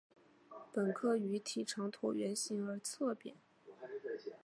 [0.73, 3.35] 本科鱼体长椭圆形而侧扁。